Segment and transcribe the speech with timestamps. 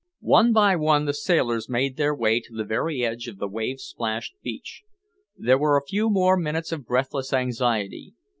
[0.33, 3.79] One by one the sailors made their way to the very edge of the wave
[3.79, 4.81] splashed beach.
[5.37, 8.13] There were a few more minutes of breathless anxiety.